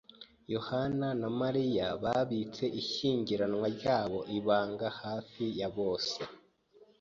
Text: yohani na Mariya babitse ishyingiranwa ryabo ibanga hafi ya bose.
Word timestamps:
yohani 0.53 1.05
na 1.21 1.29
Mariya 1.39 1.85
babitse 2.03 2.63
ishyingiranwa 2.81 3.67
ryabo 3.77 4.19
ibanga 4.37 4.87
hafi 5.01 5.43
ya 5.59 5.69
bose. 5.77 6.17